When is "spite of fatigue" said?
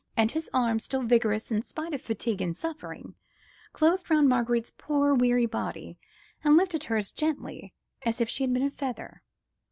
1.61-2.41